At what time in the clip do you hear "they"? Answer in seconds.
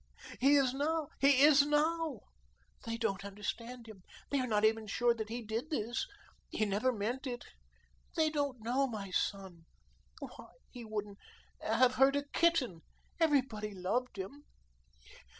2.85-2.97, 4.31-4.39, 8.15-8.31